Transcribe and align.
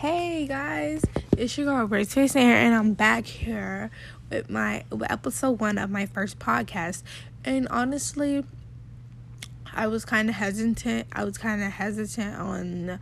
Hey 0.00 0.46
guys, 0.46 1.02
it's 1.38 1.56
your 1.56 1.68
girl 1.68 1.88
Braceface 1.88 2.36
Air, 2.36 2.54
and 2.54 2.74
I'm 2.74 2.92
back 2.92 3.24
here 3.24 3.90
with 4.28 4.50
my 4.50 4.84
with 4.90 5.10
episode 5.10 5.58
one 5.58 5.78
of 5.78 5.88
my 5.88 6.04
first 6.04 6.38
podcast. 6.38 7.02
And 7.46 7.66
honestly, 7.68 8.44
I 9.72 9.86
was 9.86 10.04
kind 10.04 10.28
of 10.28 10.34
hesitant. 10.34 11.06
I 11.14 11.24
was 11.24 11.38
kind 11.38 11.62
of 11.62 11.72
hesitant 11.72 12.36
on 12.36 12.98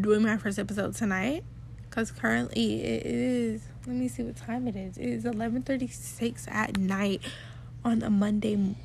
doing 0.00 0.22
my 0.22 0.36
first 0.36 0.60
episode 0.60 0.94
tonight 0.94 1.42
because 1.90 2.12
currently 2.12 2.84
it 2.84 3.04
is. 3.04 3.62
Let 3.84 3.96
me 3.96 4.06
see 4.06 4.22
what 4.22 4.36
time 4.36 4.68
it 4.68 4.76
is. 4.76 4.96
It 4.98 5.08
is 5.08 5.24
11:36 5.24 6.46
at 6.48 6.78
night 6.78 7.20
on 7.84 8.00
a 8.00 8.10
Monday 8.10 8.76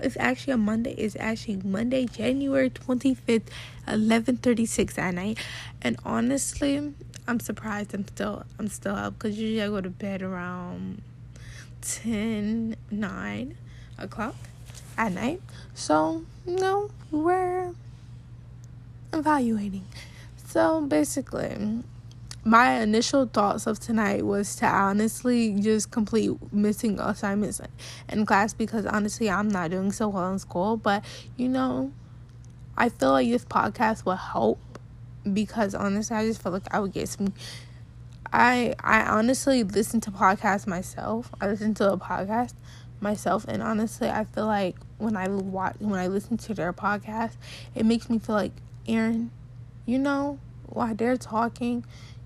it's 0.00 0.16
actually 0.18 0.52
a 0.54 0.56
Monday. 0.56 0.92
It's 0.92 1.16
actually 1.18 1.60
Monday, 1.64 2.06
January 2.06 2.70
25th, 2.70 3.48
11:36 3.86 4.98
at 4.98 5.14
night. 5.14 5.38
And 5.82 5.96
honestly, 6.04 6.92
I'm 7.26 7.40
surprised 7.40 7.94
I'm 7.94 8.06
still 8.08 8.44
I'm 8.58 8.68
still 8.68 8.94
up 8.94 9.18
cuz 9.18 9.38
usually 9.38 9.62
I 9.62 9.68
go 9.68 9.80
to 9.80 9.90
bed 9.90 10.22
around 10.22 11.02
10 11.80 12.76
9 12.90 13.56
o'clock 13.98 14.36
at 14.96 15.12
night. 15.12 15.40
So, 15.74 16.24
you 16.46 16.56
know, 16.56 16.90
we're 17.10 17.72
evaluating. 19.12 19.86
So, 20.46 20.80
basically, 20.80 21.82
my 22.44 22.82
initial 22.82 23.26
thoughts 23.26 23.66
of 23.66 23.78
tonight 23.78 24.24
was 24.24 24.54
to 24.56 24.66
honestly 24.66 25.54
just 25.60 25.90
complete 25.90 26.30
missing 26.52 27.00
assignments 27.00 27.60
in 28.10 28.26
class 28.26 28.52
because 28.52 28.84
honestly 28.84 29.30
I'm 29.30 29.48
not 29.48 29.70
doing 29.70 29.92
so 29.92 30.08
well 30.08 30.30
in 30.30 30.38
school. 30.38 30.76
But 30.76 31.04
you 31.36 31.48
know, 31.48 31.92
I 32.76 32.90
feel 32.90 33.12
like 33.12 33.28
this 33.28 33.44
podcast 33.46 34.04
will 34.04 34.16
help 34.16 34.58
because 35.32 35.74
honestly 35.74 36.16
I 36.16 36.26
just 36.26 36.42
feel 36.42 36.52
like 36.52 36.72
I 36.72 36.80
would 36.80 36.92
get 36.92 37.08
some 37.08 37.32
I 38.30 38.74
I 38.80 39.02
honestly 39.02 39.64
listen 39.64 40.00
to 40.02 40.10
podcasts 40.10 40.66
myself. 40.66 41.30
I 41.40 41.46
listen 41.46 41.72
to 41.74 41.92
a 41.92 41.96
podcast 41.96 42.52
myself 43.00 43.44
and 43.48 43.62
honestly 43.62 44.08
I 44.08 44.24
feel 44.24 44.46
like 44.46 44.76
when 44.98 45.16
I 45.16 45.28
watch 45.28 45.76
when 45.78 45.98
I 45.98 46.08
listen 46.08 46.36
to 46.38 46.52
their 46.54 46.74
podcast, 46.74 47.36
it 47.74 47.86
makes 47.86 48.10
me 48.10 48.18
feel 48.18 48.34
like 48.34 48.52
Aaron, 48.86 49.30
you 49.86 49.98
know, 49.98 50.38
while 50.66 50.94
they're 50.94 51.16
talking, 51.16 51.84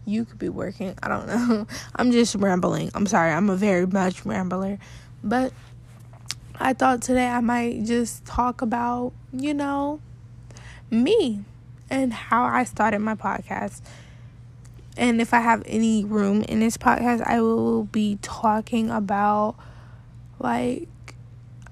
you 0.09 0.25
could 0.25 0.39
be 0.39 0.49
working. 0.49 0.95
I 1.03 1.09
don't 1.09 1.27
know. 1.27 1.67
I'm 1.97 2.11
just 2.11 2.35
rambling. 2.35 2.91
I'm 2.95 3.07
sorry. 3.07 3.31
I'm 3.31 3.51
a 3.51 3.57
very 3.57 3.87
much 3.87 4.25
rambler. 4.25 4.79
But 5.23 5.53
I 6.59 6.73
thought 6.73 7.03
today 7.03 7.29
I 7.29 7.41
might 7.41 7.85
just 7.85 8.25
talk 8.25 8.63
about, 8.63 9.13
you 9.33 9.55
know, 9.55 10.01
me 10.91 11.45
and 11.91 12.13
how 12.13 12.45
I 12.45 12.65
started 12.65 13.01
my 13.01 13.15
podcast. 13.15 13.83
And 14.97 15.21
if 15.21 15.33
I 15.33 15.41
have 15.41 15.63
any 15.67 16.05
room 16.05 16.43
in 16.43 16.61
this 16.61 16.77
podcast, 16.77 17.23
I 17.25 17.41
will 17.41 17.85
be 17.85 18.19
talking 18.23 18.91
about 18.91 19.57
like 20.41 20.89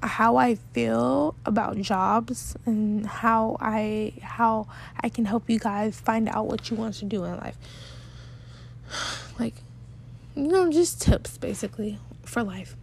how 0.02 0.36
I 0.36 0.56
feel 0.72 1.34
about 1.44 1.80
jobs 1.80 2.56
and 2.66 3.06
how 3.06 3.56
I 3.60 4.12
how 4.20 4.68
I 5.00 5.08
can 5.08 5.24
help 5.24 5.48
you 5.48 5.58
guys 5.58 5.98
find 5.98 6.28
out 6.28 6.46
what 6.46 6.70
you 6.70 6.76
want 6.76 6.94
to 6.96 7.04
do 7.06 7.24
in 7.24 7.36
life 7.38 7.58
like 9.38 9.54
you 10.34 10.48
know 10.48 10.70
just 10.70 11.00
tips 11.00 11.38
basically 11.38 11.98
for 12.24 12.42
life. 12.42 12.76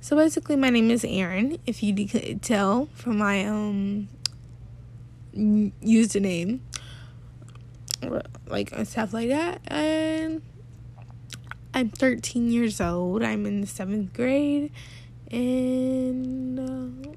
So 0.00 0.16
basically 0.16 0.56
my 0.56 0.70
name 0.70 0.90
is 0.90 1.04
Aaron 1.04 1.58
if 1.66 1.82
you 1.82 2.06
could 2.06 2.42
tell 2.42 2.88
from 2.94 3.18
my 3.18 3.44
um 3.46 4.08
username. 5.36 6.60
Like 8.46 8.72
stuff 8.84 9.12
like 9.12 9.28
that 9.28 9.60
and 9.66 10.42
I'm 11.74 11.90
13 11.90 12.52
years 12.52 12.80
old 12.80 13.22
I'm 13.22 13.44
in 13.46 13.62
the 13.62 13.66
7th 13.66 14.12
grade 14.14 14.70
and 15.30 16.60
uh, 16.60 17.10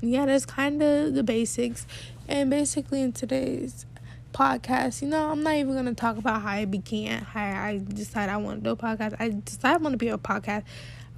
yeah 0.00 0.26
that's 0.26 0.44
kind 0.44 0.82
of 0.82 1.14
the 1.14 1.22
basics. 1.22 1.86
And 2.26 2.50
basically 2.50 3.00
in 3.00 3.12
today's 3.12 3.86
podcast. 4.38 5.02
You 5.02 5.08
know, 5.08 5.30
I'm 5.32 5.42
not 5.42 5.54
even 5.54 5.74
gonna 5.74 5.94
talk 5.94 6.16
about 6.16 6.42
how 6.42 6.50
I 6.50 6.64
began, 6.64 7.22
how 7.22 7.40
I 7.40 7.80
decided 7.84 8.32
I 8.32 8.36
want 8.36 8.62
to 8.62 8.64
do 8.64 8.70
a 8.70 8.76
podcast. 8.76 9.16
I 9.18 9.30
decided 9.30 9.80
I 9.80 9.82
want 9.82 9.94
to 9.94 9.98
be 9.98 10.08
a 10.08 10.18
podcast. 10.18 10.62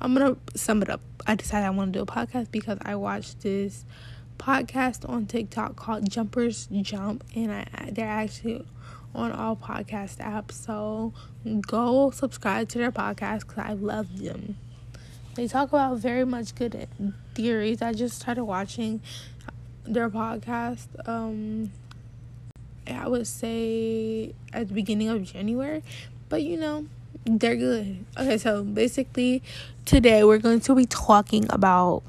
I'm 0.01 0.15
gonna 0.15 0.37
sum 0.55 0.81
it 0.81 0.89
up. 0.89 1.03
I 1.27 1.35
decided 1.35 1.67
I 1.67 1.71
want 1.71 1.93
to 1.93 1.99
do 1.99 2.03
a 2.03 2.07
podcast 2.07 2.51
because 2.51 2.79
I 2.81 2.95
watched 2.95 3.43
this 3.43 3.85
podcast 4.39 5.07
on 5.07 5.27
TikTok 5.27 5.77
called 5.77 6.09
Jumpers 6.09 6.67
Jump, 6.81 7.23
and 7.35 7.53
I 7.53 7.91
they're 7.93 8.09
actually 8.09 8.65
on 9.15 9.33
all 9.33 9.55
podcast 9.55 10.17
apps. 10.19 10.53
So 10.53 11.13
go 11.67 12.11
subscribe 12.11 12.71
to 12.71 12.79
their 12.79 12.93
podcast 12.93 13.41
because 13.41 13.59
I 13.59 13.75
love 13.75 14.19
them. 14.19 14.57
They 15.35 15.47
talk 15.47 15.69
about 15.69 15.99
very 15.99 16.25
much 16.25 16.55
good 16.55 16.89
theories. 17.35 17.83
I 17.83 17.93
just 17.93 18.19
started 18.19 18.45
watching 18.45 19.03
their 19.85 20.09
podcast. 20.09 20.87
Um, 21.07 21.73
I 22.87 23.09
would 23.09 23.27
say 23.27 24.35
at 24.53 24.69
the 24.69 24.75
beginning 24.75 25.09
of 25.09 25.23
January, 25.23 25.83
but 26.29 26.43
you 26.43 26.57
know, 26.57 26.87
they're 27.25 27.57
good. 27.57 28.05
Okay, 28.19 28.39
so 28.39 28.63
basically, 28.65 29.43
today 29.85 30.25
we're 30.25 30.39
going 30.39 30.61
to 30.61 30.75
be 30.75 30.87
talking 30.87 31.47
about. 31.51 32.03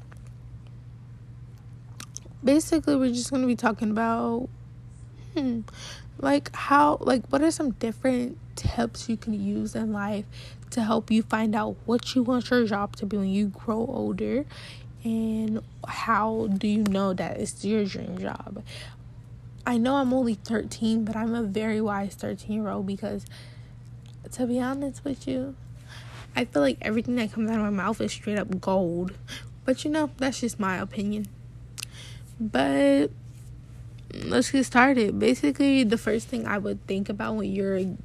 Basically, 2.44 2.96
we're 2.96 3.12
just 3.12 3.30
going 3.30 3.42
to 3.42 3.48
be 3.48 3.54
talking 3.54 3.90
about, 3.90 4.48
hmm, 5.36 5.60
like 6.18 6.54
how, 6.54 6.98
like, 7.00 7.24
what 7.28 7.40
are 7.40 7.52
some 7.52 7.70
different 7.72 8.36
tips 8.56 9.08
you 9.08 9.16
can 9.16 9.32
use 9.32 9.76
in 9.76 9.92
life 9.92 10.24
to 10.70 10.82
help 10.82 11.10
you 11.10 11.22
find 11.22 11.54
out 11.54 11.76
what 11.84 12.14
you 12.14 12.22
want 12.22 12.50
your 12.50 12.66
job 12.66 12.96
to 12.96 13.06
be 13.06 13.16
when 13.16 13.28
you 13.28 13.46
grow 13.46 13.86
older 13.88 14.44
and 15.04 15.60
how 15.86 16.48
do 16.58 16.66
you 16.66 16.82
know 16.84 17.12
that 17.12 17.38
it's 17.38 17.64
your 17.64 17.84
dream 17.84 18.18
job 18.18 18.62
I 19.64 19.78
know 19.78 19.96
I'm 19.96 20.12
only 20.12 20.34
13, 20.34 21.04
but 21.04 21.16
I'm 21.16 21.34
a 21.34 21.42
very 21.42 21.80
wise 21.80 22.14
13 22.14 22.52
year 22.52 22.68
old 22.68 22.86
because, 22.86 23.24
to 24.32 24.46
be 24.46 24.60
honest 24.60 25.04
with 25.04 25.28
you, 25.28 25.54
I 26.34 26.46
feel 26.46 26.62
like 26.62 26.78
everything 26.82 27.16
that 27.16 27.32
comes 27.32 27.50
out 27.50 27.56
of 27.56 27.62
my 27.62 27.70
mouth 27.70 28.00
is 28.00 28.12
straight 28.12 28.38
up 28.38 28.60
gold. 28.60 29.12
But 29.64 29.84
you 29.84 29.90
know, 29.90 30.10
that's 30.16 30.40
just 30.40 30.58
my 30.58 30.78
opinion. 30.78 31.28
But 32.40 33.10
let's 34.12 34.50
get 34.50 34.64
started. 34.64 35.18
Basically, 35.18 35.84
the 35.84 35.98
first 35.98 36.28
thing 36.28 36.46
I 36.46 36.58
would 36.58 36.84
think 36.86 37.08
about 37.08 37.36
when 37.36 37.52
you're 37.52 37.96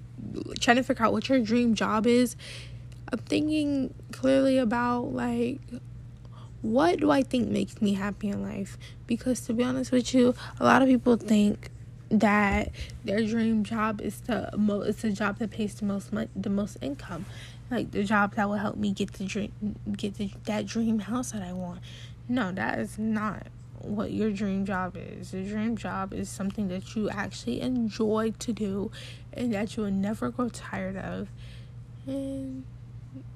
trying 0.59 0.77
to 0.77 0.83
figure 0.83 1.05
out 1.05 1.13
what 1.13 1.27
your 1.29 1.39
dream 1.39 1.73
job 1.73 2.05
is, 2.05 2.35
I'm 3.11 3.19
thinking 3.19 3.93
clearly 4.11 4.57
about 4.57 5.13
like 5.13 5.59
what 6.61 6.99
do 6.99 7.11
I 7.11 7.23
think 7.23 7.49
makes 7.49 7.81
me 7.81 7.93
happy 7.93 8.29
in 8.29 8.41
life? 8.41 8.77
Because 9.05 9.41
to 9.41 9.53
be 9.53 9.63
honest 9.63 9.91
with 9.91 10.13
you, 10.13 10.35
a 10.59 10.65
lot 10.65 10.81
of 10.81 10.87
people 10.87 11.17
think 11.17 11.69
that 12.09 12.71
their 13.03 13.25
dream 13.25 13.63
job 13.63 13.99
is 14.01 14.21
the 14.21 14.49
mo 14.57 14.81
it's 14.81 15.03
a 15.03 15.11
job 15.11 15.39
that 15.39 15.51
pays 15.51 15.75
the 15.75 15.85
most 15.85 16.13
money, 16.13 16.29
the 16.35 16.49
most 16.49 16.77
income, 16.81 17.25
like 17.69 17.91
the 17.91 18.03
job 18.03 18.35
that 18.35 18.47
will 18.47 18.55
help 18.55 18.77
me 18.77 18.91
get 18.91 19.13
the 19.13 19.25
dream 19.25 19.51
get 19.91 20.15
the, 20.15 20.31
that 20.45 20.65
dream 20.65 20.99
house 20.99 21.31
that 21.31 21.41
I 21.41 21.53
want. 21.53 21.81
No, 22.29 22.51
that 22.51 22.79
is 22.79 22.97
not 22.97 23.47
what 23.81 24.11
your 24.11 24.31
dream 24.31 24.65
job 24.65 24.97
is. 24.97 25.33
Your 25.33 25.43
dream 25.43 25.77
job 25.77 26.13
is 26.13 26.29
something 26.29 26.67
that 26.69 26.95
you 26.95 27.09
actually 27.09 27.61
enjoy 27.61 28.33
to 28.39 28.53
do 28.53 28.91
and 29.33 29.53
that 29.53 29.77
you 29.77 29.83
will 29.83 29.91
never 29.91 30.29
grow 30.29 30.49
tired 30.49 30.97
of. 30.97 31.29
And 32.05 32.63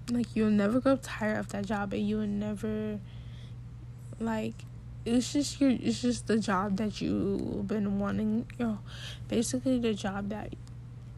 like 0.10 0.28
you'll 0.36 0.50
never 0.50 0.80
grow 0.80 0.98
tired 0.98 1.38
of 1.38 1.50
that 1.50 1.66
job 1.66 1.94
and 1.94 2.08
you 2.08 2.18
will 2.18 2.28
never 2.28 3.00
like 4.20 4.54
it's 5.06 5.34
just 5.34 5.60
your 5.60 5.72
it's 5.72 6.02
just 6.02 6.28
the 6.28 6.40
job 6.40 6.78
that 6.78 7.02
you've 7.02 7.68
been 7.68 8.00
wanting 8.00 8.46
you 8.58 8.66
know 8.66 8.80
basically 9.28 9.80
the 9.80 9.94
job 9.94 10.30
that 10.30 10.54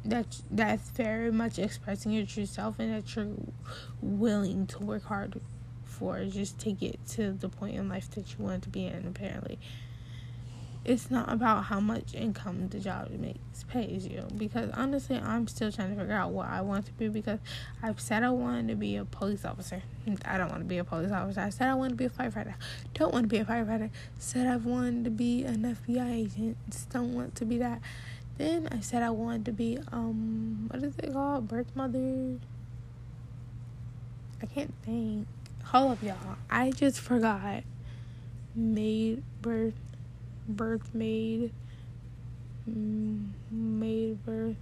that 0.06 0.42
that's 0.52 0.90
very 0.92 1.32
much 1.32 1.60
expressing 1.60 2.12
your 2.12 2.26
true 2.26 2.46
self 2.46 2.80
and 2.80 2.94
that 2.94 3.16
you're 3.16 3.28
willing 4.02 4.68
to 4.68 4.80
work 4.80 5.04
hard 5.06 5.40
for 5.86 6.26
just 6.26 6.60
to 6.60 6.72
get 6.72 7.06
to 7.08 7.32
the 7.32 7.48
point 7.48 7.76
in 7.76 7.88
life 7.88 8.10
that 8.12 8.38
you 8.38 8.44
want 8.44 8.64
to 8.64 8.70
be 8.70 8.86
in 8.86 9.06
apparently 9.08 9.58
it's 10.86 11.10
not 11.10 11.32
about 11.32 11.66
how 11.66 11.80
much 11.80 12.14
income 12.14 12.68
the 12.68 12.80
job 12.80 13.10
makes 13.12 13.64
pays 13.64 14.06
you. 14.06 14.26
Because 14.38 14.70
honestly 14.74 15.18
i'm 15.18 15.48
still 15.48 15.72
trying 15.72 15.94
to 15.94 16.00
figure 16.00 16.14
out 16.14 16.32
what 16.32 16.48
i 16.48 16.62
want 16.62 16.86
to 16.86 16.92
be 16.94 17.08
because 17.08 17.40
i've 17.82 18.00
said 18.00 18.24
i 18.24 18.30
wanted 18.30 18.68
to 18.68 18.76
be 18.76 18.96
a 18.98 19.06
police 19.06 19.46
officer. 19.46 19.82
I 20.26 20.38
don't 20.38 20.50
want 20.50 20.62
to 20.62 20.68
be 20.68 20.78
a 20.78 20.84
police 20.84 21.12
officer. 21.12 21.40
I 21.40 21.50
said 21.50 21.70
i 21.70 21.74
want 21.74 21.92
to 21.92 21.96
be 21.96 22.06
a 22.06 22.10
firefighter. 22.10 22.56
Don't 22.94 23.14
want 23.14 23.24
to 23.24 23.28
be 23.30 23.38
a 23.38 23.46
firefighter. 23.46 23.90
Said 24.20 24.48
i've 24.48 24.66
wanted 24.66 25.06
to 25.06 25.10
be 25.10 25.44
an 25.44 25.78
fbi 25.88 26.26
agent. 26.26 26.58
Don't 26.92 27.14
want 27.14 27.36
to 27.36 27.46
be 27.46 27.58
that. 27.60 27.82
Then 28.38 28.68
i 28.72 28.80
said 28.80 29.04
i 29.04 29.10
wanted 29.10 29.46
to 29.46 29.54
be 29.54 29.80
um 29.92 30.68
what 30.70 30.84
is 30.84 30.98
it 30.98 31.14
called? 31.14 31.48
Birth 31.48 31.76
mother. 31.76 32.40
I 34.42 34.46
can't 34.46 34.74
think. 34.84 35.28
Hold 35.66 35.94
up 35.94 36.04
y'all. 36.04 36.36
I 36.50 36.72
just 36.72 37.00
forgot. 37.00 37.64
Made 38.56 39.24
birth 39.42 39.74
birth 40.48 40.94
maid 40.94 41.52
maid 42.66 44.24
birth 44.26 44.56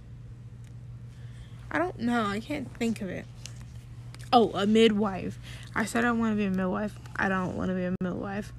I 1.74 1.78
don't 1.78 2.00
know. 2.00 2.26
I 2.26 2.38
can't 2.40 2.68
think 2.76 3.00
of 3.00 3.08
it. 3.08 3.24
Oh, 4.30 4.50
a 4.50 4.66
midwife. 4.66 5.38
I 5.74 5.86
said 5.86 6.04
I 6.04 6.12
want 6.12 6.32
to 6.32 6.36
be 6.36 6.44
a 6.44 6.50
midwife. 6.50 6.94
I 7.16 7.30
don't 7.30 7.56
want 7.56 7.70
to 7.70 7.74
be 7.74 7.84
a 7.84 7.94
midwife. 8.02 8.52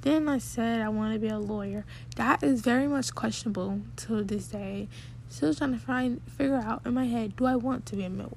Then 0.00 0.28
I 0.28 0.38
said 0.38 0.80
I 0.80 0.88
want 0.88 1.12
to 1.14 1.20
be 1.20 1.28
a 1.28 1.38
lawyer. 1.38 1.84
That 2.16 2.42
is 2.42 2.60
very 2.62 2.88
much 2.88 3.14
questionable 3.14 3.82
to 3.98 4.24
this 4.24 4.48
day. 4.48 4.88
Still 5.28 5.54
trying 5.54 5.72
to 5.74 5.78
find 5.78 6.20
figure 6.36 6.56
out 6.56 6.82
in 6.84 6.94
my 6.94 7.04
head, 7.04 7.36
do 7.36 7.44
I 7.46 7.54
want 7.54 7.86
to 7.86 7.96
be 7.96 8.02
a 8.02 8.10
mil- 8.10 8.36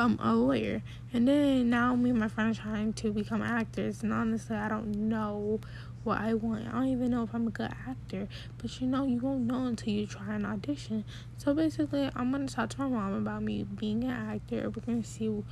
um 0.00 0.18
a 0.20 0.34
lawyer? 0.34 0.82
And 1.12 1.28
then 1.28 1.70
now 1.70 1.94
me 1.94 2.10
and 2.10 2.18
my 2.18 2.28
friend 2.28 2.50
are 2.50 2.60
trying 2.60 2.92
to 2.94 3.12
become 3.12 3.40
actors, 3.42 4.02
and 4.02 4.12
honestly, 4.12 4.56
I 4.56 4.68
don't 4.68 5.08
know 5.08 5.60
what 6.02 6.18
I 6.18 6.34
want. 6.34 6.66
I 6.68 6.72
don't 6.72 6.88
even 6.88 7.10
know 7.10 7.22
if 7.22 7.34
I'm 7.34 7.46
a 7.46 7.50
good 7.50 7.70
actor, 7.86 8.28
but 8.58 8.80
you 8.80 8.86
know, 8.86 9.04
you 9.04 9.18
won't 9.18 9.42
know 9.42 9.66
until 9.66 9.92
you 9.92 10.06
try 10.06 10.34
an 10.34 10.46
audition. 10.46 11.04
So 11.36 11.54
basically, 11.54 12.10
I'm 12.14 12.30
gonna 12.30 12.48
talk 12.48 12.70
to 12.70 12.80
my 12.80 12.88
mom 12.88 13.14
about 13.14 13.42
me 13.42 13.64
being 13.64 14.04
an 14.04 14.10
actor. 14.10 14.70
We're 14.70 14.82
gonna 14.84 15.04
see 15.04 15.26
what 15.28 15.44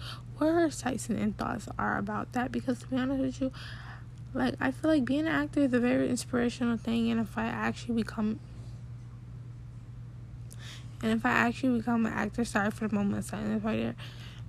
her 0.46 0.70
sights 0.70 1.08
and 1.08 1.36
thoughts 1.36 1.68
are 1.78 1.98
about 1.98 2.32
that. 2.32 2.50
Because 2.50 2.80
to 2.80 2.86
be 2.88 2.96
honest 2.96 3.20
with 3.20 3.40
you, 3.40 3.52
like 4.34 4.54
I 4.60 4.70
feel 4.70 4.90
like 4.90 5.04
being 5.04 5.20
an 5.20 5.28
actor 5.28 5.60
is 5.60 5.72
a 5.72 5.80
very 5.80 6.08
inspirational 6.08 6.76
thing, 6.76 7.10
and 7.10 7.20
if 7.20 7.36
I 7.36 7.46
actually 7.46 7.96
become 8.02 8.40
and 11.02 11.12
if 11.12 11.24
I 11.24 11.30
actually 11.30 11.78
become 11.78 12.06
an 12.06 12.12
actor, 12.12 12.44
sorry 12.44 12.70
for 12.70 12.88
the 12.88 12.94
moment 12.94 13.24
silence 13.24 13.62
right 13.62 13.76
there. 13.76 13.94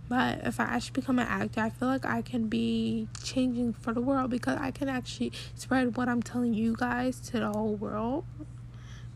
But 0.10 0.40
if 0.44 0.60
I 0.60 0.64
actually 0.64 0.94
become 0.94 1.20
an 1.20 1.28
actor, 1.28 1.62
I 1.62 1.70
feel 1.70 1.88
like 1.88 2.06
I 2.06 2.24
can 2.24 2.48
be 2.48 3.08
changing 3.24 3.74
for 3.74 3.94
the 3.94 4.02
world 4.02 4.32
because 4.32 4.58
I 4.60 4.72
can 4.72 4.90
actually 4.90 5.32
spread 5.54 5.96
what 5.96 6.10
I'm 6.10 6.24
telling 6.24 6.56
you 6.56 6.76
guys 6.76 7.20
to 7.30 7.40
the 7.40 7.52
whole 7.52 7.76
world. 7.76 8.26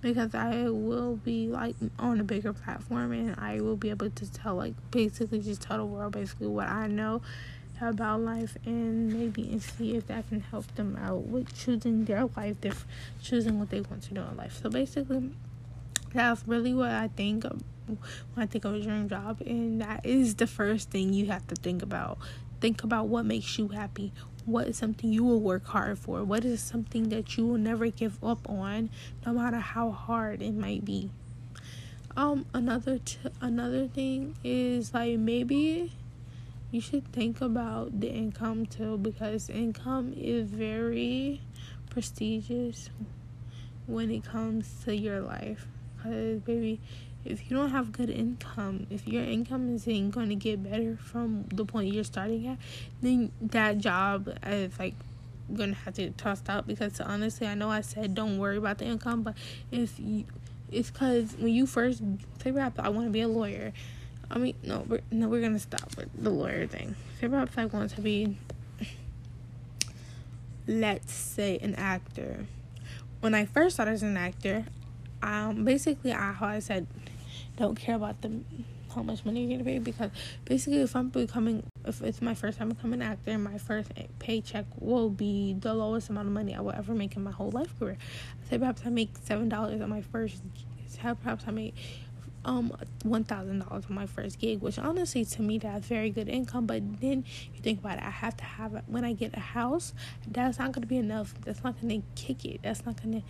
Because 0.01 0.36
I 0.36 0.69
will 0.69 1.16
be 1.16 1.48
like 1.48 1.75
on 1.98 2.19
a 2.19 2.24
bigger 2.24 2.54
platform 2.54 3.13
and 3.13 3.36
I 3.40 3.62
will 3.62 3.78
be 3.78 3.90
able 3.90 4.10
to 4.10 4.31
tell, 4.31 4.56
like, 4.56 4.74
basically 4.92 5.40
just 5.40 5.62
tell 5.62 5.78
the 5.78 5.86
world 5.86 6.13
basically 6.13 6.48
what 6.48 6.68
I 6.68 6.88
know 6.88 7.22
about 7.81 8.22
life 8.22 8.56
and 8.66 9.12
maybe 9.12 9.42
and 9.51 9.62
see 9.62 9.96
if 9.96 10.07
that 10.07 10.28
can 10.30 10.42
help 10.42 10.74
them 10.75 10.98
out 11.01 11.24
with 11.24 11.54
choosing 11.54 12.06
their 12.06 12.25
life, 12.38 12.57
if 12.63 12.86
choosing 13.22 13.60
what 13.60 13.69
they 13.72 13.81
want 13.81 14.04
to 14.04 14.13
do 14.13 14.22
in 14.22 14.38
life. 14.38 14.60
So 14.62 14.69
basically, 14.69 15.31
that's 16.13 16.48
really 16.48 16.74
what 16.74 16.92
I 16.92 17.07
think 17.10 17.46
when 17.88 17.97
I 18.38 18.45
think 18.45 18.65
of 18.65 18.74
a 18.74 18.80
dream 18.80 19.09
job, 19.09 19.41
and 19.45 19.81
that 19.81 20.06
is 20.06 20.35
the 20.35 20.47
first 20.47 20.89
thing 20.89 21.13
you 21.13 21.27
have 21.27 21.47
to 21.47 21.56
think 21.56 21.81
about. 21.81 22.18
Think 22.62 22.83
about 22.83 23.07
what 23.07 23.25
makes 23.25 23.57
you 23.57 23.69
happy. 23.69 24.13
What 24.45 24.68
is 24.68 24.77
something 24.77 25.12
you 25.12 25.24
will 25.24 25.39
work 25.39 25.65
hard 25.65 26.00
for? 26.00 26.24
What 26.24 26.45
is 26.45 26.62
something 26.62 27.09
that 27.09 27.38
you 27.38 27.45
will 27.45 27.57
never 27.57 27.88
give 27.88 28.24
up 28.24 28.50
on, 28.50 28.89
no 29.25 29.33
matter 29.33 29.59
how 29.59 29.91
hard 29.91 30.41
it 30.41 30.53
might 30.53 30.83
be? 30.83 31.09
Um, 32.15 32.45
another 32.53 33.00
t- 33.00 33.18
another 33.41 33.88
thing 33.88 34.36
is 34.44 34.94
like 34.94 35.18
maybe 35.18 35.91
you 36.69 36.79
should 36.79 37.12
think 37.12 37.41
about 37.41 38.01
the 38.01 38.07
income 38.07 38.68
too 38.68 38.97
because 38.97 39.50
income 39.50 40.13
is 40.15 40.47
very 40.47 41.41
prestigious 41.89 42.91
when 43.88 44.12
it 44.12 44.24
comes 44.24 44.71
to 44.86 44.95
your 44.95 45.21
life 45.21 45.65
because 45.95 46.39
baby 46.41 46.79
if 47.25 47.50
you 47.50 47.56
don't 47.56 47.70
have 47.70 47.92
good 47.92 48.10
income 48.10 48.86
if 48.90 49.08
your 49.08 49.24
income 49.24 49.74
isn't 49.75 50.12
going 50.12 50.30
to 50.30 50.36
get 50.36 50.64
better 50.64 50.98
from 50.98 51.46
the 51.50 51.66
point 51.66 51.94
you're 51.94 52.04
starting 52.04 52.48
at 52.48 52.58
then 53.02 53.31
that 53.42 53.78
job 53.78 54.30
is 54.46 54.78
like 54.80 54.94
gonna 55.54 55.74
have 55.74 55.94
to 55.94 56.10
toss 56.12 56.42
out 56.48 56.66
because 56.66 57.00
honestly 57.02 57.46
i 57.48 57.54
know 57.54 57.70
i 57.70 57.81
said 57.81 58.16
don't 58.16 58.38
worry 58.38 58.58
about 58.58 58.78
the 58.78 58.86
income 58.86 59.24
but 59.24 59.36
if 59.72 60.00
you 60.00 60.24
it's 60.72 60.90
because 60.90 61.36
when 61.38 61.54
you 61.54 61.68
first 61.68 62.02
say 62.42 62.52
perhaps 62.52 62.80
i 62.80 62.90
want 62.90 63.06
to 63.06 63.12
be 63.12 63.22
a 63.22 63.28
lawyer 63.28 63.72
i 64.31 64.38
mean 64.38 64.56
no 64.64 64.86
we're 64.88 65.02
no 65.12 65.28
we're 65.28 65.42
gonna 65.42 65.60
stop 65.60 65.96
with 65.98 66.10
the 66.22 66.30
lawyer 66.30 66.66
thing. 66.66 66.96
Say 67.20 67.28
perhaps 67.28 67.58
i 67.58 67.66
want 67.66 67.92
to 67.92 68.02
be 68.02 68.38
let's 70.66 71.14
say 71.14 71.60
an 71.62 71.75
actor. 71.75 72.46
When 73.20 73.36
i 73.36 73.46
first 73.46 73.75
started 73.75 73.92
as 73.92 74.04
an 74.04 74.18
actor 74.18 74.66
um, 75.24 75.64
basically, 75.64 76.12
I, 76.12 76.34
how 76.34 76.48
I 76.48 76.60
said, 76.60 76.86
don't 77.57 77.75
care 77.75 77.95
about 77.95 78.21
the 78.21 78.31
how 78.94 79.03
much 79.03 79.25
money 79.25 79.41
you're 79.41 79.57
gonna 79.57 79.63
pay 79.63 79.80
because 79.80 80.12
basically, 80.45 80.81
if 80.81 80.95
I'm 80.95 81.09
becoming, 81.09 81.63
if 81.85 82.01
it's 82.01 82.21
my 82.21 82.33
first 82.33 82.57
time 82.57 82.69
becoming 82.69 83.01
an 83.01 83.07
actor, 83.07 83.38
my 83.38 83.57
first 83.57 83.91
paycheck 84.19 84.65
will 84.80 85.09
be 85.09 85.53
the 85.59 85.74
lowest 85.74 86.09
amount 86.09 86.27
of 86.27 86.33
money 86.33 86.56
I 86.56 86.62
will 86.62 86.71
ever 86.71 86.94
make 86.94 87.15
in 87.15 87.24
my 87.24 87.31
whole 87.31 87.51
life 87.51 87.77
career. 87.80 87.97
I 88.45 88.50
say 88.50 88.57
perhaps 88.57 88.81
I 88.85 88.89
make 88.89 89.09
seven 89.24 89.50
dollars 89.50 89.81
on 89.81 89.89
my 89.89 90.01
first. 90.01 90.41
Perhaps 91.01 91.44
I 91.47 91.51
make 91.51 91.75
um 92.45 92.75
one 93.03 93.24
thousand 93.24 93.59
dollars 93.59 93.86
on 93.89 93.95
my 93.95 94.06
first 94.06 94.39
gig, 94.39 94.62
which 94.62 94.77
honestly 94.77 95.25
to 95.25 95.41
me 95.41 95.57
that's 95.57 95.88
very 95.88 96.09
good 96.09 96.29
income. 96.29 96.65
But 96.65 97.01
then 97.01 97.25
you 97.53 97.62
think 97.62 97.79
about 97.79 97.97
it, 97.97 98.03
I 98.03 98.09
have 98.09 98.38
to 98.38 98.44
have 98.44 98.83
when 98.88 99.03
I 99.03 99.13
get 99.13 99.36
a 99.36 99.39
house. 99.39 99.94
That's 100.27 100.59
not 100.59 100.71
gonna 100.71 100.88
be 100.88 100.97
enough. 100.97 101.33
That's 101.44 101.63
not 101.63 101.81
gonna 101.81 102.01
kick 102.15 102.45
it. 102.45 102.62
That's 102.63 102.86
not 102.86 103.01
gonna 103.01 103.24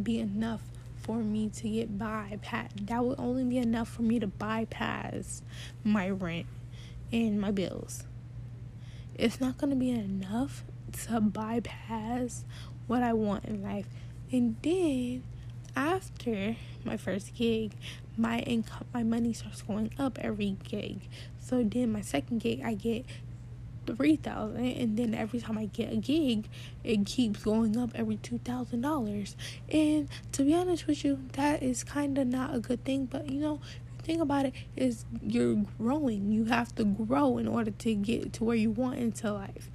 be 0.00 0.18
enough 0.18 0.62
for 1.04 1.18
me 1.18 1.50
to 1.50 1.68
get 1.68 1.98
by. 1.98 2.38
That 2.86 3.04
would 3.04 3.20
only 3.20 3.44
be 3.44 3.58
enough 3.58 3.88
for 3.88 4.02
me 4.02 4.18
to 4.18 4.26
bypass 4.26 5.42
my 5.84 6.08
rent 6.08 6.46
and 7.12 7.38
my 7.38 7.50
bills. 7.50 8.04
It's 9.14 9.40
not 9.40 9.58
going 9.58 9.70
to 9.70 9.76
be 9.76 9.90
enough 9.90 10.64
to 11.04 11.20
bypass 11.20 12.44
what 12.86 13.02
I 13.02 13.12
want 13.12 13.44
in 13.44 13.62
life. 13.62 13.86
And 14.32 14.56
then 14.62 15.22
after 15.76 16.56
my 16.84 16.96
first 16.96 17.34
gig, 17.34 17.72
my 18.16 18.38
income, 18.40 18.86
my 18.94 19.02
money 19.02 19.34
starts 19.34 19.62
going 19.62 19.92
up 19.98 20.18
every 20.20 20.56
gig. 20.64 21.08
So 21.38 21.62
then 21.62 21.92
my 21.92 22.00
second 22.00 22.40
gig, 22.40 22.62
I 22.64 22.74
get 22.74 23.04
three 23.86 24.16
thousand 24.16 24.64
and 24.64 24.96
then 24.96 25.14
every 25.14 25.40
time 25.40 25.58
I 25.58 25.66
get 25.66 25.92
a 25.92 25.96
gig 25.96 26.48
it 26.82 27.06
keeps 27.06 27.42
going 27.42 27.76
up 27.76 27.90
every 27.94 28.16
two 28.16 28.38
thousand 28.38 28.82
dollars. 28.82 29.36
And 29.68 30.08
to 30.32 30.44
be 30.44 30.54
honest 30.54 30.86
with 30.86 31.04
you 31.04 31.20
that 31.32 31.62
is 31.62 31.84
kind 31.84 32.18
of 32.18 32.26
not 32.26 32.54
a 32.54 32.58
good 32.58 32.84
thing 32.84 33.06
but 33.06 33.30
you 33.30 33.40
know 33.40 33.60
think 34.04 34.20
about 34.20 34.44
it 34.44 34.52
is 34.76 35.04
you're 35.22 35.64
growing. 35.78 36.30
You 36.30 36.44
have 36.44 36.74
to 36.76 36.84
grow 36.84 37.38
in 37.38 37.48
order 37.48 37.70
to 37.70 37.94
get 37.94 38.34
to 38.34 38.44
where 38.44 38.56
you 38.56 38.70
want 38.70 38.98
into 38.98 39.32
life. 39.32 39.70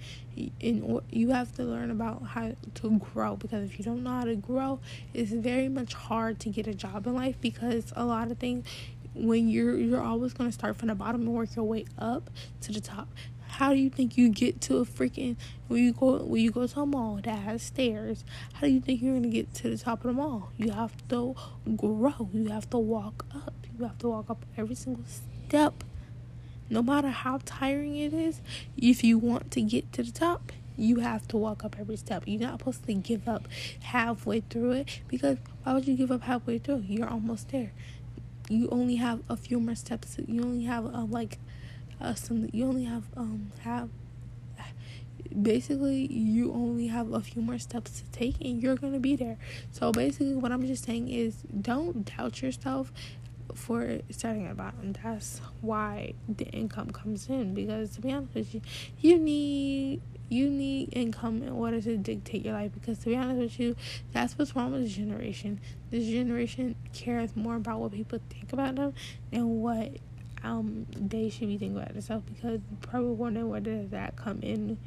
In 0.59 1.01
you 1.09 1.31
have 1.31 1.51
to 1.55 1.63
learn 1.63 1.91
about 1.91 2.23
how 2.27 2.55
to 2.75 2.99
grow 3.13 3.35
because 3.35 3.69
if 3.69 3.77
you 3.77 3.83
don't 3.83 4.03
know 4.03 4.11
how 4.11 4.23
to 4.23 4.37
grow 4.37 4.79
it's 5.13 5.31
very 5.31 5.67
much 5.67 5.93
hard 5.93 6.39
to 6.39 6.49
get 6.49 6.65
a 6.65 6.73
job 6.73 7.05
in 7.07 7.13
life 7.13 7.35
because 7.41 7.91
a 7.97 8.05
lot 8.05 8.31
of 8.31 8.37
things 8.37 8.65
when 9.13 9.49
you're 9.49 9.77
you're 9.77 10.01
always 10.01 10.33
going 10.33 10.49
to 10.49 10.53
start 10.53 10.77
from 10.77 10.87
the 10.87 10.95
bottom 10.95 11.21
and 11.21 11.33
work 11.33 11.53
your 11.57 11.65
way 11.65 11.83
up 11.97 12.29
to 12.61 12.71
the 12.71 12.79
top 12.79 13.09
how 13.49 13.73
do 13.73 13.79
you 13.79 13.89
think 13.89 14.17
you 14.17 14.29
get 14.29 14.61
to 14.61 14.77
a 14.77 14.85
freaking 14.85 15.35
when 15.67 15.83
you 15.83 15.91
go 15.91 16.17
when 16.17 16.41
you 16.41 16.51
go 16.51 16.65
to 16.67 16.79
a 16.81 16.85
mall 16.85 17.19
that 17.23 17.39
has 17.39 17.63
stairs? 17.63 18.23
How 18.53 18.61
do 18.61 18.67
you 18.67 18.79
think 18.79 19.01
you're 19.01 19.15
gonna 19.15 19.27
get 19.27 19.53
to 19.55 19.69
the 19.69 19.77
top 19.77 20.05
of 20.05 20.07
the 20.07 20.13
mall? 20.13 20.51
You 20.57 20.71
have 20.71 20.95
to 21.09 21.35
grow. 21.75 22.29
You 22.31 22.49
have 22.49 22.69
to 22.69 22.77
walk 22.77 23.25
up. 23.33 23.53
You 23.77 23.85
have 23.85 23.97
to 23.99 24.09
walk 24.09 24.29
up 24.29 24.45
every 24.55 24.75
single 24.75 25.03
step. 25.47 25.83
No 26.69 26.83
matter 26.83 27.09
how 27.09 27.39
tiring 27.43 27.97
it 27.97 28.13
is, 28.13 28.41
if 28.77 29.03
you 29.03 29.17
want 29.17 29.49
to 29.51 29.61
get 29.61 29.91
to 29.93 30.03
the 30.03 30.11
top, 30.11 30.51
you 30.77 30.99
have 30.99 31.27
to 31.29 31.37
walk 31.37 31.65
up 31.65 31.75
every 31.79 31.97
step. 31.97 32.23
You're 32.27 32.41
not 32.41 32.59
supposed 32.59 32.85
to 32.85 32.93
give 32.93 33.27
up 33.27 33.47
halfway 33.81 34.41
through 34.41 34.71
it 34.71 35.01
because 35.07 35.37
why 35.63 35.73
would 35.73 35.87
you 35.87 35.95
give 35.95 36.11
up 36.11 36.21
halfway 36.21 36.59
through? 36.59 36.85
You're 36.87 37.09
almost 37.09 37.49
there. 37.49 37.71
You 38.47 38.69
only 38.69 38.95
have 38.95 39.21
a 39.27 39.35
few 39.35 39.59
more 39.59 39.75
steps. 39.75 40.17
You 40.27 40.43
only 40.43 40.65
have 40.65 40.85
a, 40.85 41.03
like 41.03 41.39
uh, 42.01 42.13
you 42.51 42.65
only 42.65 42.85
have 42.85 43.03
um 43.15 43.51
have 43.61 43.89
basically 45.41 46.07
you 46.11 46.51
only 46.53 46.87
have 46.87 47.13
a 47.13 47.21
few 47.21 47.41
more 47.41 47.59
steps 47.59 48.01
to 48.01 48.11
take 48.11 48.39
and 48.41 48.61
you're 48.61 48.75
gonna 48.75 48.99
be 48.99 49.15
there. 49.15 49.37
So 49.71 49.91
basically 49.91 50.35
what 50.35 50.51
i'm 50.51 50.65
just 50.65 50.85
saying 50.85 51.09
is 51.09 51.35
don't 51.61 52.05
doubt 52.17 52.41
yourself 52.41 52.91
for 53.55 53.99
starting 54.11 54.45
at 54.45 54.49
the 54.49 54.55
bottom 54.55 54.93
that's 55.03 55.41
why 55.61 56.13
the 56.27 56.45
income 56.45 56.89
comes 56.91 57.27
in 57.29 57.53
because 57.55 57.95
to 57.95 58.01
be 58.01 58.11
honest 58.11 58.35
with 58.35 58.53
you 58.53 58.61
you 58.99 59.17
need 59.17 59.99
you 60.29 60.49
need 60.49 60.89
income 60.91 61.41
in 61.41 61.49
order 61.49 61.81
to 61.81 61.97
dictate 61.97 62.45
your 62.45 62.53
life 62.53 62.71
because 62.73 62.99
to 62.99 63.07
be 63.07 63.15
honest 63.15 63.39
with 63.39 63.59
you 63.59 63.75
that's 64.11 64.37
what's 64.37 64.55
wrong 64.55 64.71
with 64.71 64.83
this 64.83 64.93
generation. 64.93 65.59
This 65.89 66.05
generation 66.05 66.75
cares 66.93 67.35
more 67.35 67.55
about 67.55 67.79
what 67.79 67.91
people 67.91 68.19
think 68.29 68.53
about 68.53 68.75
them 68.75 68.93
than 69.31 69.61
what 69.61 69.97
um 70.43 70.85
they 70.95 71.29
should 71.29 71.47
be 71.47 71.57
thinking 71.57 71.77
about 71.77 71.93
themselves 71.93 72.25
because 72.33 72.59
probably 72.81 73.11
wondering 73.11 73.49
where 73.49 73.59
does 73.59 73.89
that 73.89 74.15
come 74.15 74.39
in 74.41 74.77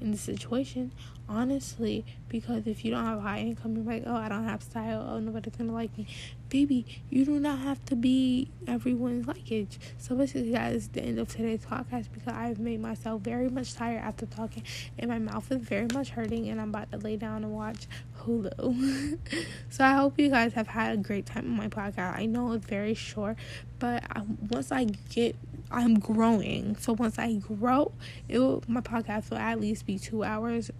in 0.00 0.12
the 0.12 0.18
situation. 0.18 0.92
Honestly 1.28 2.04
because 2.28 2.66
if 2.66 2.84
you 2.84 2.90
don't 2.90 3.04
have 3.04 3.20
high 3.20 3.40
income 3.40 3.76
you're 3.76 3.84
like 3.84 4.04
oh 4.06 4.14
i 4.14 4.28
don't 4.28 4.44
have 4.44 4.62
style. 4.62 5.06
Oh 5.10 5.18
nobody's 5.18 5.54
gonna 5.56 5.72
like 5.72 5.96
me 5.98 6.06
baby, 6.48 6.86
you 7.10 7.24
do 7.24 7.38
not 7.38 7.58
have 7.58 7.84
to 7.86 7.96
be 7.96 8.48
everyone's 8.66 9.26
luggage. 9.26 9.78
So 9.98 10.14
basically, 10.14 10.52
that 10.52 10.72
is 10.72 10.88
the 10.88 11.02
end 11.02 11.18
of 11.18 11.28
today's 11.28 11.64
podcast 11.64 12.08
because 12.12 12.32
I've 12.32 12.58
made 12.58 12.80
myself 12.80 13.22
very 13.22 13.48
much 13.48 13.74
tired 13.74 14.00
after 14.00 14.26
talking, 14.26 14.62
and 14.98 15.10
my 15.10 15.18
mouth 15.18 15.50
is 15.50 15.62
very 15.62 15.88
much 15.92 16.10
hurting, 16.10 16.48
and 16.48 16.60
I'm 16.60 16.70
about 16.70 16.90
to 16.92 16.98
lay 16.98 17.16
down 17.16 17.44
and 17.44 17.52
watch 17.52 17.86
Hulu. 18.20 19.18
so 19.70 19.84
I 19.84 19.92
hope 19.92 20.18
you 20.18 20.30
guys 20.30 20.52
have 20.54 20.68
had 20.68 20.94
a 20.94 20.96
great 20.96 21.26
time 21.26 21.44
on 21.46 21.56
my 21.56 21.68
podcast. 21.68 22.16
I 22.16 22.26
know 22.26 22.52
it's 22.52 22.66
very 22.66 22.94
short, 22.94 23.36
but 23.78 24.04
I, 24.10 24.22
once 24.50 24.72
I 24.72 24.84
get 24.84 25.36
I'm 25.70 25.98
growing. 25.98 26.76
So 26.76 26.94
once 26.94 27.18
I 27.18 27.34
grow, 27.34 27.92
it 28.28 28.38
will, 28.38 28.62
my 28.66 28.80
podcast 28.80 29.30
will 29.30 29.38
at 29.38 29.60
least 29.60 29.86
be 29.86 29.98
two 29.98 30.24
hours, 30.24 30.70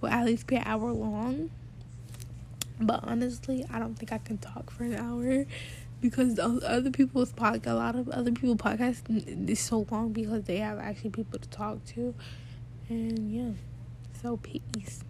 will 0.00 0.08
at 0.08 0.24
least 0.24 0.46
be 0.46 0.56
an 0.56 0.64
hour 0.66 0.92
long. 0.92 1.50
But 2.80 3.00
honestly, 3.04 3.64
I 3.70 3.78
don't 3.78 3.94
think 3.94 4.12
I 4.12 4.18
can 4.18 4.38
talk 4.38 4.70
for 4.70 4.84
an 4.84 4.94
hour 4.94 5.46
because 6.00 6.38
other 6.38 6.90
people's 6.90 7.32
podcast, 7.32 7.70
a 7.70 7.74
lot 7.74 7.96
of 7.96 8.08
other 8.10 8.32
people 8.32 8.56
podcasts 8.56 9.48
is 9.48 9.60
so 9.60 9.86
long 9.90 10.12
because 10.12 10.44
they 10.44 10.58
have 10.58 10.78
actually 10.78 11.10
people 11.10 11.38
to 11.38 11.48
talk 11.48 11.84
to, 11.86 12.14
and 12.88 13.32
yeah. 13.32 13.50
So 14.20 14.36
peace. 14.38 15.04